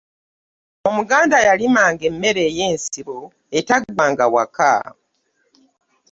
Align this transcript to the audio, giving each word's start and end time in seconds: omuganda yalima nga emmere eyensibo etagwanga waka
omuganda 0.89 1.37
yalima 1.47 1.83
nga 1.91 2.03
emmere 2.09 2.41
eyensibo 2.49 3.17
etagwanga 3.57 4.25
waka 4.33 4.71